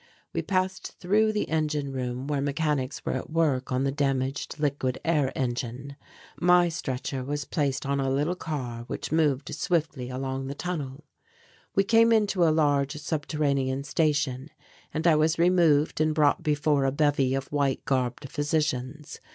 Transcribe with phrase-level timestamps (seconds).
[0.33, 4.99] We passed through the engine room where mechanics were at work on the damaged liquid
[5.05, 5.95] air engine.
[6.39, 11.03] My stretcher was placed on a little car which moved swiftly along the tunnel.
[11.75, 14.49] We came into a large subterranean station
[14.91, 19.19] and I was removed and brought before a bevy of white garbed physicians.